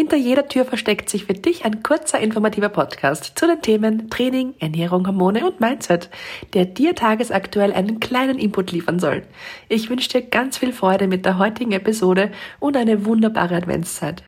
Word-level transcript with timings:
Hinter 0.00 0.16
jeder 0.16 0.46
Tür 0.46 0.64
versteckt 0.64 1.10
sich 1.10 1.24
für 1.24 1.34
dich 1.34 1.64
ein 1.64 1.82
kurzer 1.82 2.20
informativer 2.20 2.68
Podcast 2.68 3.32
zu 3.34 3.48
den 3.48 3.60
Themen 3.60 4.08
Training, 4.08 4.54
Ernährung, 4.60 5.04
Hormone 5.04 5.44
und 5.44 5.58
Mindset, 5.58 6.08
der 6.54 6.66
dir 6.66 6.94
tagesaktuell 6.94 7.72
einen 7.72 7.98
kleinen 7.98 8.38
Input 8.38 8.70
liefern 8.70 9.00
soll. 9.00 9.24
Ich 9.68 9.90
wünsche 9.90 10.08
dir 10.08 10.22
ganz 10.22 10.56
viel 10.56 10.72
Freude 10.72 11.08
mit 11.08 11.26
der 11.26 11.38
heutigen 11.38 11.72
Episode 11.72 12.30
und 12.60 12.76
eine 12.76 13.06
wunderbare 13.06 13.56
Adventszeit. 13.56 14.22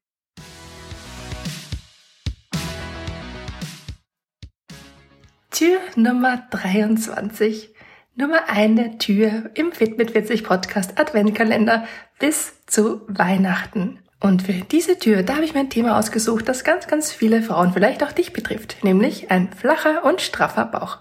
Tür 5.52 5.78
Nummer 5.94 6.48
23. 6.50 7.72
Nummer 8.16 8.48
eine 8.48 8.98
Tür 8.98 9.52
im 9.54 9.70
Fit 9.70 9.98
mit 9.98 10.10
40 10.10 10.42
Podcast 10.42 10.98
Adventkalender 10.98 11.86
bis 12.18 12.66
zu 12.66 13.02
Weihnachten. 13.06 14.00
Und 14.22 14.42
für 14.42 14.52
diese 14.52 14.98
Tür, 14.98 15.22
da 15.22 15.36
habe 15.36 15.44
ich 15.44 15.54
mir 15.54 15.60
ein 15.60 15.70
Thema 15.70 15.98
ausgesucht, 15.98 16.46
das 16.46 16.62
ganz, 16.62 16.86
ganz 16.86 17.10
viele 17.10 17.42
Frauen, 17.42 17.72
vielleicht 17.72 18.04
auch 18.04 18.12
dich 18.12 18.34
betrifft, 18.34 18.76
nämlich 18.84 19.30
ein 19.30 19.50
flacher 19.52 20.04
und 20.04 20.20
straffer 20.20 20.66
Bauch. 20.66 20.98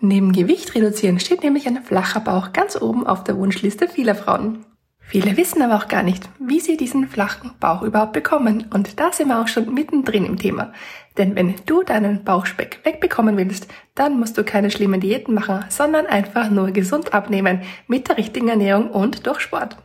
Neben 0.00 0.32
Gewicht 0.32 0.74
reduzieren 0.74 1.18
steht 1.18 1.42
nämlich 1.42 1.66
ein 1.66 1.82
flacher 1.82 2.20
Bauch 2.20 2.52
ganz 2.52 2.80
oben 2.80 3.06
auf 3.06 3.24
der 3.24 3.36
Wunschliste 3.36 3.88
vieler 3.88 4.14
Frauen. 4.14 4.64
Viele 5.00 5.36
wissen 5.36 5.60
aber 5.60 5.76
auch 5.76 5.88
gar 5.88 6.02
nicht, 6.02 6.28
wie 6.38 6.60
sie 6.60 6.76
diesen 6.76 7.06
flachen 7.06 7.50
Bauch 7.60 7.82
überhaupt 7.82 8.12
bekommen. 8.12 8.66
Und 8.72 8.98
da 8.98 9.12
sind 9.12 9.28
wir 9.28 9.40
auch 9.40 9.48
schon 9.48 9.74
mittendrin 9.74 10.24
im 10.24 10.38
Thema. 10.38 10.72
Denn 11.18 11.36
wenn 11.36 11.54
du 11.66 11.82
deinen 11.82 12.24
Bauchspeck 12.24 12.80
wegbekommen 12.84 13.36
willst, 13.36 13.68
dann 13.94 14.18
musst 14.18 14.38
du 14.38 14.44
keine 14.44 14.70
schlimmen 14.70 15.00
Diäten 15.00 15.34
machen, 15.34 15.64
sondern 15.68 16.06
einfach 16.06 16.48
nur 16.48 16.70
gesund 16.70 17.12
abnehmen 17.12 17.62
mit 17.88 18.08
der 18.08 18.16
richtigen 18.16 18.48
Ernährung 18.48 18.90
und 18.90 19.26
durch 19.26 19.40
Sport. 19.40 19.76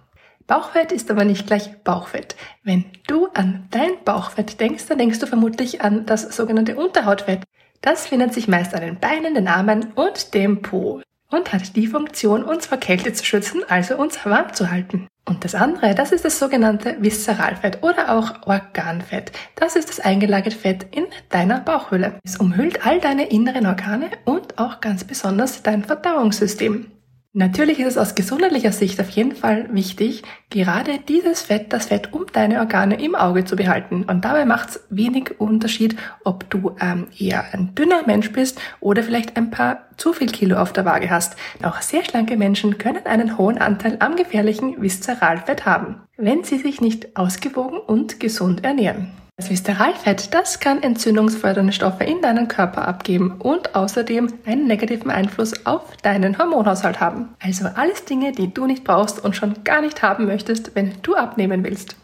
Bauchfett 0.48 0.94
ist 0.94 1.12
aber 1.12 1.26
nicht 1.26 1.45
gleich 1.45 1.84
Bauchfett. 1.84 2.38
Wenn 2.64 2.86
du 3.06 3.28
an 3.34 3.67
dein 3.70 4.02
Bauchfett 4.06 4.62
denkst, 4.62 4.86
dann 4.88 4.98
denkst 4.98 5.20
du 5.20 5.28
vermutlich 5.28 5.81
an 5.81 6.06
das 6.06 6.23
sogenannte 6.36 6.78
Unterhautfett. 6.78 7.44
Das 7.81 8.08
findet 8.08 8.34
sich 8.34 8.48
meist 8.48 8.73
an 8.73 8.81
den 8.81 8.98
Beinen, 8.98 9.36
den 9.36 9.50
Armen 9.50 9.92
und 9.95 10.34
dem 10.34 10.62
Po 10.62 11.02
und 11.30 11.52
hat 11.52 11.75
die 11.75 11.88
Funktion, 11.88 12.44
uns 12.44 12.66
vor 12.66 12.78
Kälte 12.78 13.12
zu 13.12 13.25
schützen, 13.25 13.62
also 13.68 13.98
uns 13.98 14.25
warm 14.25 14.53
zu 14.53 14.72
halten. 14.72 15.08
Und 15.25 15.44
das 15.44 15.53
andere, 15.53 15.94
das 15.94 16.14
ist 16.14 16.23
das 16.23 16.40
sogenannte 16.40 16.95
Viszeralfett 17.02 17.84
oder 17.84 18.18
auch 18.18 18.48
Organfett. 18.48 19.34
Das 19.56 19.75
ist 19.75 19.90
das 19.90 20.00
eingelagerte 20.00 20.58
Fett 20.58 20.88
in 20.95 21.08
deiner 21.28 21.59
Bauchhöhle. 21.59 22.20
Es 22.23 22.38
umhüllt 22.38 22.86
all 22.86 23.02
deine 23.02 23.28
inneren 23.30 23.66
Organe 23.66 24.12
und 24.23 24.58
auch 24.58 24.80
ganz 24.80 25.03
besonders 25.03 25.62
dein 25.62 25.84
Verdauungssystem. 25.84 26.92
Natürlich 27.38 27.77
ist 27.77 27.89
es 27.89 27.97
aus 27.99 28.16
gesundheitlicher 28.16 28.71
Sicht 28.71 28.99
auf 28.99 29.11
jeden 29.11 29.35
Fall 29.35 29.67
wichtig, 29.71 30.23
gerade 30.49 30.97
dieses 31.07 31.44
Fett, 31.44 31.71
das 31.71 31.85
Fett 31.85 32.11
um 32.11 32.25
deine 32.33 32.57
Organe 32.57 32.99
im 32.99 33.13
Auge 33.13 33.45
zu 33.45 33.55
behalten. 33.55 34.05
Und 34.05 34.25
dabei 34.25 34.44
macht 34.44 34.69
es 34.69 34.79
wenig 34.89 35.39
Unterschied, 35.39 35.95
ob 36.23 36.49
du 36.49 36.75
ähm, 36.81 37.05
eher 37.16 37.45
ein 37.53 37.75
dünner 37.75 38.02
Mensch 38.07 38.31
bist 38.31 38.59
oder 38.79 39.03
vielleicht 39.03 39.38
ein 39.38 39.52
paar 39.52 39.83
zu 39.97 40.13
viel 40.13 40.31
Kilo 40.31 40.57
auf 40.57 40.73
der 40.73 40.85
Waage 40.85 41.11
hast. 41.11 41.35
Auch 41.61 41.79
sehr 41.83 42.03
schlanke 42.03 42.38
Menschen 42.38 42.79
können 42.79 43.05
einen 43.05 43.38
hohen 43.38 43.59
Anteil 43.59 43.97
am 43.99 44.16
gefährlichen 44.16 44.81
Viszeralfett 44.81 45.67
haben, 45.67 46.01
wenn 46.17 46.44
sie 46.44 46.57
sich 46.57 46.81
nicht 46.81 47.16
ausgewogen 47.16 47.77
und 47.77 48.19
gesund 48.19 48.63
ernähren. 48.63 49.11
Das 49.39 49.52
Viszeralfett, 49.52 50.34
das 50.34 50.59
kann 50.59 50.81
entzündungsfördernde 50.81 51.72
Stoffe 51.72 52.03
in 52.03 52.23
deinen 52.23 52.47
Körper 52.47 52.88
abgeben 52.88 53.35
und 53.38 53.75
außerdem 53.75 54.34
einen 54.47 54.66
negativen 54.66 55.12
Einfluss 55.12 55.63
auf 55.67 55.95
deinen 55.97 56.39
Hormonhaushalt 56.39 57.00
haben. 57.00 57.29
Also 57.39 57.67
alles 57.75 58.03
Dinge, 58.03 58.31
die 58.31 58.51
du 58.51 58.66
nicht 58.66 58.84
brauchst 58.84 59.23
und 59.23 59.35
schon 59.35 59.63
gar 59.63 59.81
nicht 59.81 60.01
haben 60.01 60.25
möchtest, 60.25 60.73
wenn 60.73 60.91
du 61.03 61.13
abnehmen 61.13 61.63
willst. 61.63 61.95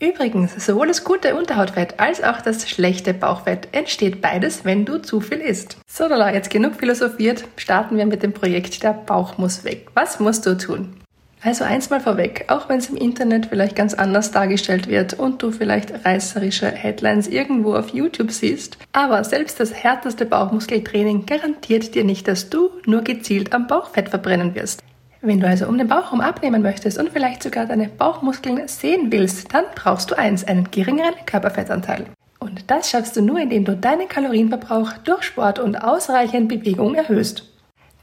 Übrigens, 0.00 0.64
sowohl 0.64 0.86
das 0.86 1.04
gute 1.04 1.34
Unterhautfett 1.34 2.00
als 2.00 2.22
auch 2.22 2.40
das 2.40 2.66
schlechte 2.66 3.12
Bauchfett 3.12 3.68
entsteht 3.72 4.22
beides, 4.22 4.64
wenn 4.64 4.86
du 4.86 4.96
zu 4.96 5.20
viel 5.20 5.38
isst. 5.38 5.76
So, 5.86 6.06
lala, 6.06 6.32
jetzt 6.32 6.48
genug 6.48 6.76
philosophiert, 6.76 7.44
starten 7.56 7.98
wir 7.98 8.06
mit 8.06 8.22
dem 8.22 8.32
Projekt 8.32 8.82
Der 8.82 8.94
Bauch 8.94 9.36
muss 9.36 9.62
weg. 9.62 9.88
Was 9.92 10.20
musst 10.20 10.46
du 10.46 10.56
tun? 10.56 10.94
Also 11.40 11.62
eins 11.62 11.88
mal 11.88 12.00
vorweg, 12.00 12.46
auch 12.48 12.68
wenn 12.68 12.78
es 12.78 12.90
im 12.90 12.96
Internet 12.96 13.46
vielleicht 13.46 13.76
ganz 13.76 13.94
anders 13.94 14.32
dargestellt 14.32 14.88
wird 14.88 15.14
und 15.14 15.40
du 15.40 15.52
vielleicht 15.52 16.04
reißerische 16.04 16.66
Headlines 16.66 17.28
irgendwo 17.28 17.74
auf 17.74 17.90
YouTube 17.90 18.32
siehst, 18.32 18.76
aber 18.92 19.22
selbst 19.22 19.60
das 19.60 19.72
härteste 19.72 20.26
Bauchmuskeltraining 20.26 21.26
garantiert 21.26 21.94
dir 21.94 22.02
nicht, 22.02 22.26
dass 22.26 22.50
du 22.50 22.70
nur 22.86 23.02
gezielt 23.02 23.52
am 23.54 23.68
Bauchfett 23.68 24.08
verbrennen 24.08 24.56
wirst. 24.56 24.82
Wenn 25.20 25.40
du 25.40 25.46
also 25.46 25.66
um 25.66 25.78
den 25.78 25.88
Bauch 25.88 26.06
herum 26.06 26.20
abnehmen 26.20 26.62
möchtest 26.62 26.98
und 26.98 27.10
vielleicht 27.10 27.42
sogar 27.42 27.66
deine 27.66 27.88
Bauchmuskeln 27.88 28.66
sehen 28.66 29.10
willst, 29.10 29.52
dann 29.52 29.64
brauchst 29.74 30.10
du 30.10 30.18
eins, 30.18 30.44
einen 30.44 30.70
geringeren 30.70 31.14
Körperfettanteil. 31.26 32.06
Und 32.40 32.70
das 32.70 32.90
schaffst 32.90 33.16
du 33.16 33.22
nur, 33.22 33.40
indem 33.40 33.64
du 33.64 33.76
deinen 33.76 34.08
Kalorienverbrauch 34.08 34.92
durch 35.04 35.24
Sport 35.24 35.58
und 35.58 35.76
ausreichend 35.76 36.48
Bewegung 36.48 36.94
erhöhst. 36.94 37.47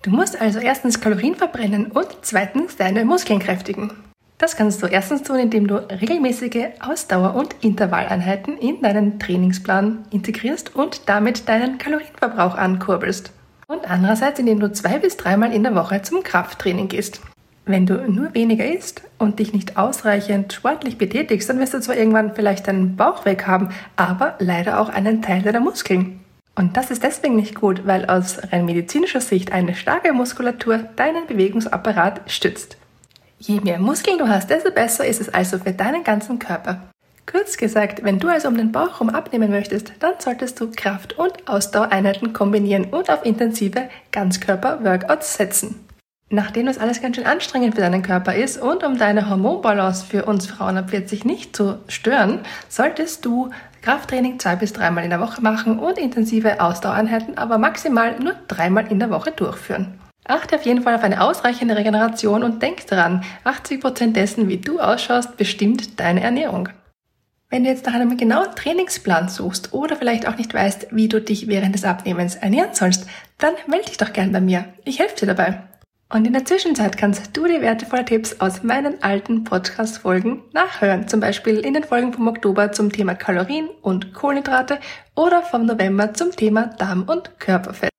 Du 0.06 0.12
musst 0.12 0.40
also 0.40 0.60
erstens 0.60 1.02
Kalorien 1.02 1.34
verbrennen 1.34 1.88
und 1.88 2.08
zweitens 2.22 2.76
deine 2.76 3.06
Muskeln 3.06 3.40
kräftigen. 3.40 3.90
Das 4.38 4.56
kannst 4.56 4.84
du 4.84 4.86
erstens 4.86 5.24
tun, 5.24 5.40
indem 5.40 5.66
du 5.66 5.78
regelmäßige 5.78 6.68
Ausdauer- 6.80 7.34
und 7.34 7.56
Intervalleinheiten 7.62 8.56
in 8.60 8.84
deinen 8.84 9.18
Trainingsplan 9.18 10.06
integrierst 10.12 10.76
und 10.76 11.10
damit 11.10 11.50
deinen 11.50 11.80
Kalorienverbrauch 11.80 12.54
ankurbelst. 12.54 13.32
Und 13.66 13.90
andererseits, 13.90 14.38
indem 14.38 14.60
du 14.60 14.72
zwei 14.72 15.00
bis 15.00 15.18
dreimal 15.18 15.52
in 15.52 15.64
der 15.64 15.74
Woche 15.74 16.04
zum 16.04 16.22
Krafttraining 16.22 16.88
gehst. 16.88 17.22
Wenn 17.66 17.88
du 17.88 17.96
nur 18.08 18.36
weniger 18.36 18.72
isst 18.72 19.02
und 19.18 19.40
dich 19.40 19.54
nicht 19.54 19.76
ausreichend 19.76 20.54
sportlich 20.54 21.00
betätigst, 21.00 21.50
dann 21.50 21.60
wirst 21.60 21.74
du 21.74 21.82
zwar 21.82 21.98
irgendwann 21.98 22.36
vielleicht 22.36 22.68
deinen 22.68 22.96
Bauch 22.96 23.26
weg 23.26 23.48
haben, 23.48 23.70
aber 23.96 24.36
leider 24.38 24.80
auch 24.80 24.90
einen 24.90 25.24
Teil 25.24 25.42
deiner 25.42 25.62
Muskeln. 25.62 26.20
Und 26.56 26.78
das 26.78 26.90
ist 26.90 27.04
deswegen 27.04 27.36
nicht 27.36 27.56
gut, 27.56 27.86
weil 27.86 28.06
aus 28.06 28.40
rein 28.52 28.66
medizinischer 28.66 29.20
Sicht 29.20 29.52
eine 29.52 29.76
starke 29.76 30.14
Muskulatur 30.14 30.78
deinen 30.96 31.28
Bewegungsapparat 31.28 32.22
stützt. 32.32 32.78
Je 33.40 33.60
mehr 33.60 33.80
Muskeln 33.80 34.18
du 34.18 34.30
hast, 34.30 34.50
desto 34.50 34.72
besser 34.72 35.06
ist 35.06 35.20
es 35.20 35.34
also 35.34 35.60
für 35.60 35.74
deinen 35.74 36.06
ganzen 36.06 36.40
Körper. 36.40 36.82
Kurz 37.26 37.58
gesagt, 37.58 38.04
wenn 38.04 38.20
du 38.20 38.30
also 38.30 38.48
um 38.48 38.56
den 38.56 38.72
Bauch 38.72 38.94
herum 38.94 39.10
abnehmen 39.10 39.52
möchtest, 39.52 39.92
dann 40.00 40.14
solltest 40.20 40.60
du 40.60 40.72
Kraft- 40.72 41.18
und 41.18 41.48
Ausdauereinheiten 41.48 42.34
kombinieren 42.34 42.86
und 42.86 43.10
auf 43.10 43.26
intensive 43.26 43.90
Ganzkörper-Workouts 44.12 45.36
setzen. 45.36 45.86
Nachdem 46.30 46.66
das 46.66 46.78
alles 46.78 47.02
ganz 47.02 47.18
schön 47.18 47.26
anstrengend 47.26 47.76
für 47.76 47.82
deinen 47.82 48.02
Körper 48.02 48.34
ist 48.36 48.60
und 48.60 48.84
um 48.84 48.98
deine 48.98 49.30
Hormonbalance 49.30 50.06
für 50.06 50.26
uns 50.26 50.48
Frauen 50.48 50.78
ab 50.78 50.90
40 50.90 51.24
nicht 51.26 51.56
zu 51.56 51.78
stören, 51.88 52.40
solltest 52.68 53.26
du 53.26 53.52
Krafttraining 53.86 54.40
zwei 54.40 54.56
bis 54.56 54.74
dreimal 54.74 55.04
in 55.04 55.12
der 55.12 55.20
Woche 55.20 55.44
machen 55.44 55.78
und 55.78 56.00
intensive 56.00 56.60
Ausdauereinheiten 56.60 57.38
aber 57.38 57.60
maximal 57.60 58.20
nur 58.20 58.34
dreimal 58.48 58.92
in 58.92 58.98
der 58.98 59.12
Woche 59.12 59.32
durchführen. 59.32 60.00
Achte 60.24 60.56
auf 60.56 60.64
jeden 60.64 60.82
Fall 60.82 60.96
auf 60.96 61.04
eine 61.04 61.22
ausreichende 61.22 61.76
Regeneration 61.76 62.42
und 62.42 62.64
denk 62.64 62.88
daran, 62.88 63.24
80% 63.44 64.14
dessen, 64.14 64.48
wie 64.48 64.58
du 64.58 64.80
ausschaust, 64.80 65.38
bestimmt 65.38 66.00
deine 66.00 66.24
Ernährung. 66.24 66.70
Wenn 67.52 67.64
du 67.64 67.70
jetzt 67.70 67.86
nach 67.86 67.94
einem 67.94 68.18
genauen 68.18 68.56
Trainingsplan 68.56 69.30
suchst 69.30 69.72
oder 69.72 69.96
vielleicht 69.96 70.28
auch 70.28 70.36
nicht 70.36 70.52
weißt, 70.52 70.88
wie 70.90 71.08
du 71.08 71.22
dich 71.22 71.48
während 71.48 71.76
des 71.76 71.86
Abnehmens 71.86 72.34
ernähren 72.34 72.74
sollst, 72.74 73.06
dann 73.38 73.54
melde 73.68 73.86
dich 73.86 73.98
doch 73.98 74.14
gern 74.14 74.32
bei 74.32 74.42
mir. 74.42 74.66
Ich 74.84 74.98
helfe 74.98 75.16
dir 75.16 75.28
dabei. 75.28 75.62
Und 76.10 76.28
in 76.28 76.34
der 76.34 76.46
Zwischenzeit 76.46 76.98
kannst 76.98 77.36
du 77.36 77.46
die 77.46 77.62
wertvollen 77.62 78.06
Tipps 78.06 78.40
aus 78.40 78.62
meinen 78.62 79.02
alten 79.02 79.44
Podcast-Folgen 79.44 80.44
nachhören. 80.54 81.08
Zum 81.08 81.20
Beispiel 81.20 81.58
in 81.58 81.74
den 81.74 81.84
Folgen 81.84 82.14
vom 82.14 82.28
Oktober 82.28 82.72
zum 82.72 82.92
Thema 82.92 83.16
Kalorien 83.16 83.70
und 83.82 84.14
Kohlenhydrate 84.14 84.80
oder 85.16 85.42
vom 85.42 85.66
November 85.66 86.14
zum 86.14 86.32
Thema 86.32 86.68
Darm- 86.78 87.10
und 87.10 87.40
Körperfett. 87.40 87.95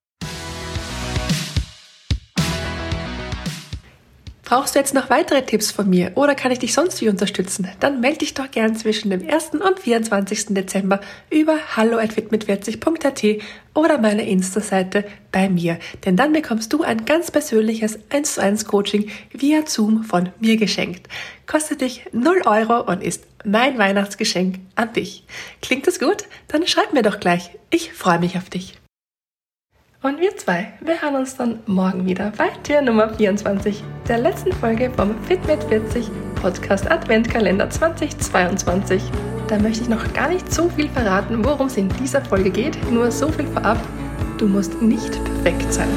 Brauchst 4.47 4.77
du 4.77 4.79
jetzt 4.79 4.95
noch 4.95 5.11
weitere 5.11 5.45
Tipps 5.45 5.73
von 5.73 5.91
mir 5.91 6.13
oder 6.15 6.37
kann 6.37 6.53
ich 6.53 6.61
dich 6.61 6.73
sonst 6.73 7.01
wie 7.01 7.09
unterstützen? 7.09 7.69
Dann 7.81 8.01
melde 8.01 8.19
dich 8.19 8.33
doch 8.33 8.49
gern 8.49 8.77
zwischen 8.77 9.11
dem 9.11 9.29
1. 9.29 9.55
und 9.55 9.81
24. 9.81 10.55
Dezember 10.55 11.01
über 11.31 11.57
hallo@fitmit40.at 11.75 13.43
oder 13.75 13.99
meiner 13.99 14.23
Insta-Seite 14.23 15.05
bei 15.33 15.49
mir, 15.49 15.81
denn 16.05 16.17
dann 16.17 16.33
bekommst 16.33 16.73
du 16.73 16.85
ein 16.85 17.05
ganz 17.07 17.33
persönliches 17.33 17.99
1 18.09 18.35
zu 18.35 18.41
1 18.41 18.67
Coaching 18.67 19.11
via 19.33 19.67
Zoom 19.67 20.05
von 20.05 20.29
mir 20.39 20.57
geschenkt. 20.57 21.09
Kostet 21.49 21.81
dich 21.81 22.05
0 22.13 22.43
Euro 22.47 22.83
und 22.83 23.03
ist 23.03 23.25
mein 23.45 23.79
Weihnachtsgeschenk 23.79 24.61
an 24.77 24.93
dich. 24.93 25.25
Klingt 25.61 25.89
das 25.89 25.99
gut? 25.99 26.23
Dann 26.47 26.65
schreib 26.69 26.93
mir 26.93 27.03
doch 27.03 27.19
gleich. 27.19 27.51
Ich 27.71 27.93
freue 27.93 28.21
mich 28.21 28.37
auf 28.37 28.49
dich. 28.49 28.79
Und 30.07 30.21
wir 30.21 30.37
zwei, 30.37 30.73
wir 30.83 31.03
hören 31.03 31.17
uns 31.17 31.37
dann 31.37 31.59
morgen 31.67 32.07
wieder 32.07 32.33
bei 32.39 32.51
Tür 32.63 32.81
Nummer 32.81 33.13
24, 33.13 33.83
der 34.07 34.19
letzten 34.19 34.53
Folge 34.53 34.89
vom 34.97 35.21
Fit 35.25 35.45
mit 35.49 35.65
40 35.65 36.09
Podcast 36.41 36.89
Adventkalender 36.89 37.69
2022. 37.69 39.03
Da 39.49 39.59
möchte 39.59 39.83
ich 39.83 39.89
noch 39.89 40.13
gar 40.13 40.29
nicht 40.29 40.53
so 40.53 40.69
viel 40.69 40.89
verraten, 40.91 41.45
worum 41.45 41.67
es 41.67 41.77
in 41.77 41.89
dieser 41.89 42.25
Folge 42.25 42.51
geht. 42.51 42.79
Nur 42.89 43.11
so 43.11 43.33
viel 43.33 43.49
vorab. 43.49 43.81
Du 44.39 44.47
musst 44.47 44.81
nicht 44.81 45.13
perfekt 45.25 45.73
sein. 45.73 45.89